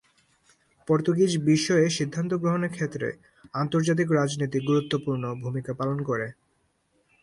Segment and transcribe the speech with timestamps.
[0.87, 3.07] Portuguese বিষয়ে সিদ্ধান্ত গ্রহণের ক্ষেত্রে
[3.53, 6.27] আন্তর্জাতিক রাজনীতি গুরুত্বপূর্ণ ভূমিকা পালন করে।